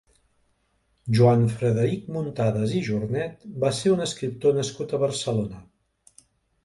Joan 1.17 1.43
Frederic 1.59 2.07
Muntadas 2.15 2.73
i 2.79 2.83
Jornet 2.89 3.45
va 3.65 3.73
ser 3.81 3.95
un 3.97 4.05
escriptor 4.07 4.57
nascut 4.59 4.97
a 4.99 5.03
Barcelona. 5.05 5.61